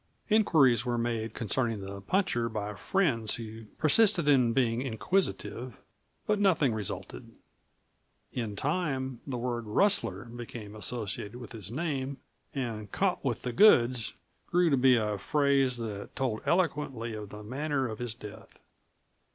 [0.31, 5.79] Inquiries were made concerning the puncher by friends who persisted in being inquisitive,
[6.25, 7.35] but nothing resulted.
[8.33, 12.17] In time the word "rustler" became associated with his name,
[12.55, 14.15] and "caught with the goods"
[14.47, 18.57] grew to be a phrase that told eloquently of the manner of his death.